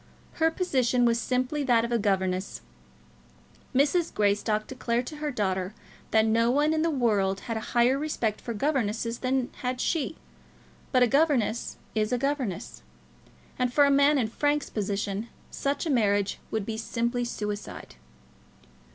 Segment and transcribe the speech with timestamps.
[0.41, 2.61] Her position was simply that of a governess.
[3.75, 4.11] Mrs.
[4.11, 5.75] Greystock declared to her daughter
[6.09, 9.79] that no one in the whole world had a higher respect for governesses than had
[9.79, 10.15] she.
[10.91, 12.81] But a governess is a governess;
[13.59, 17.93] and for a man in Frank's position such a marriage would be simply suicide.